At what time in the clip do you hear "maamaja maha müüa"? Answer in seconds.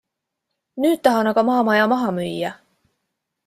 1.51-2.51